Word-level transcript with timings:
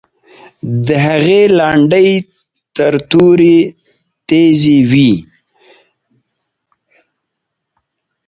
د 0.87 0.87
هغې 1.07 1.41
لنډۍ 1.59 2.09
تر 2.75 2.93
تورې 3.11 3.57
تیزې 4.27 4.79
وې. 4.91 5.11